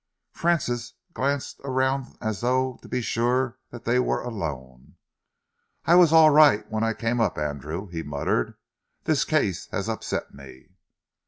[0.31, 4.95] Francis glanced around as though to be sure that they were alone.
[5.85, 8.55] "I was all right when I came up, Andrew," he muttered.
[9.03, 10.71] "This case has upset me."